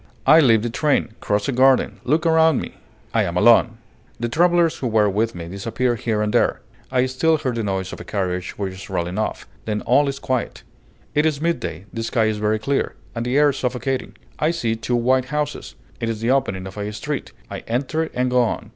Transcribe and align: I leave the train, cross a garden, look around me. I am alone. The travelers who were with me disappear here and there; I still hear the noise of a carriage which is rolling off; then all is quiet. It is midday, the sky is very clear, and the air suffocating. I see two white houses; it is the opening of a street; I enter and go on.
I 0.25 0.39
leave 0.39 0.63
the 0.63 0.71
train, 0.71 1.09
cross 1.19 1.47
a 1.47 1.51
garden, 1.51 1.99
look 2.03 2.25
around 2.25 2.59
me. 2.59 2.73
I 3.13 3.21
am 3.21 3.37
alone. 3.37 3.77
The 4.19 4.29
travelers 4.29 4.77
who 4.77 4.87
were 4.87 5.07
with 5.07 5.35
me 5.35 5.47
disappear 5.47 5.93
here 5.93 6.23
and 6.23 6.33
there; 6.33 6.61
I 6.91 7.05
still 7.05 7.37
hear 7.37 7.51
the 7.51 7.61
noise 7.61 7.93
of 7.93 8.01
a 8.01 8.03
carriage 8.03 8.57
which 8.57 8.73
is 8.73 8.89
rolling 8.89 9.19
off; 9.19 9.47
then 9.65 9.81
all 9.81 10.07
is 10.07 10.17
quiet. 10.17 10.63
It 11.13 11.27
is 11.27 11.39
midday, 11.39 11.85
the 11.93 12.01
sky 12.01 12.25
is 12.25 12.37
very 12.39 12.57
clear, 12.57 12.95
and 13.13 13.23
the 13.23 13.37
air 13.37 13.53
suffocating. 13.53 14.15
I 14.39 14.49
see 14.49 14.75
two 14.75 14.95
white 14.95 15.25
houses; 15.25 15.75
it 15.99 16.09
is 16.09 16.19
the 16.19 16.31
opening 16.31 16.65
of 16.65 16.77
a 16.77 16.91
street; 16.93 17.31
I 17.51 17.59
enter 17.67 18.09
and 18.15 18.31
go 18.31 18.41
on. 18.41 18.69